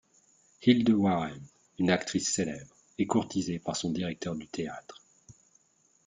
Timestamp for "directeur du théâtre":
3.91-4.99